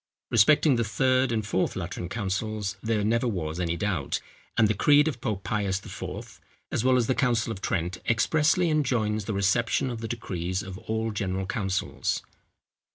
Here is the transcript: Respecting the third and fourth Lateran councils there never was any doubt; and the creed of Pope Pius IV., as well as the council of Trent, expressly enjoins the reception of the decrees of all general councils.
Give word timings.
Respecting 0.31 0.77
the 0.77 0.83
third 0.83 1.31
and 1.31 1.45
fourth 1.45 1.75
Lateran 1.75 2.09
councils 2.09 2.75
there 2.81 3.03
never 3.03 3.27
was 3.27 3.59
any 3.59 3.77
doubt; 3.77 4.19
and 4.57 4.67
the 4.67 4.73
creed 4.73 5.07
of 5.07 5.21
Pope 5.21 5.43
Pius 5.43 5.79
IV., 5.85 6.41
as 6.71 6.83
well 6.83 6.97
as 6.97 7.05
the 7.05 7.13
council 7.13 7.51
of 7.51 7.61
Trent, 7.61 7.99
expressly 8.09 8.71
enjoins 8.71 9.25
the 9.25 9.33
reception 9.35 9.91
of 9.91 10.01
the 10.01 10.07
decrees 10.07 10.63
of 10.63 10.79
all 10.79 11.11
general 11.11 11.45
councils. 11.45 12.23